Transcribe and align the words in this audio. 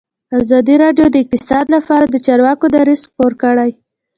ازادي 0.39 0.75
راډیو 0.83 1.05
د 1.11 1.15
اقتصاد 1.23 1.65
لپاره 1.75 2.05
د 2.09 2.15
چارواکو 2.25 2.65
دریځ 2.75 3.01
خپور 3.09 3.31
کړی. 3.43 3.71